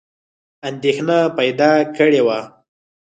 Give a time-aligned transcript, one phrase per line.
[0.69, 2.39] اندېښنه پیدا کړې وه.